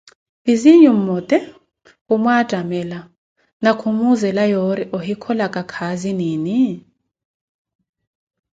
[0.45, 1.37] Vizinyu mmote
[2.05, 2.99] khumwattamela
[3.63, 6.59] na khumuuzela yoori ohikholaka kaazi niini.